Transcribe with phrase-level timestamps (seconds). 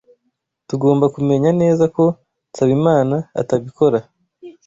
[0.69, 2.03] Tugomba kumenya neza ko
[2.49, 3.99] Nsabimana atabikora.